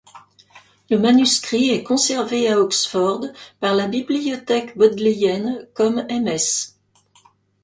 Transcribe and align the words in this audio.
Le 0.89 0.97
manuscrit 0.97 1.69
est 1.69 1.83
conservé 1.83 2.49
à 2.49 2.59
Oxford 2.59 3.27
par 3.59 3.75
la 3.75 3.87
Bibliothèque 3.87 4.75
Bodléienne 4.75 5.67
comme 5.75 6.03
Ms. 6.09 6.73